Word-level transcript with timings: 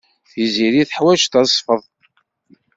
Tiziri 0.29 0.83
teḥwaj 0.89 1.21
tasfeḍt. 1.31 1.87